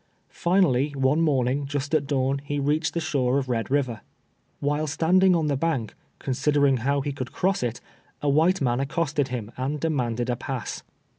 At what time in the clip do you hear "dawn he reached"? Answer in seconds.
2.07-2.95